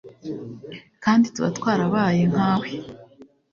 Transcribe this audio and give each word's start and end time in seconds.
kandi 1.03 1.25
tuba 1.33 1.49
twarabaye 1.57 2.21
nkawe 2.31 2.69